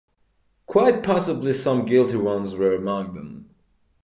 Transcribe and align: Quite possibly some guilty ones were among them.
Quite 0.65 1.03
possibly 1.03 1.53
some 1.53 1.85
guilty 1.85 2.15
ones 2.17 2.55
were 2.55 2.73
among 2.73 3.13
them. 3.13 3.51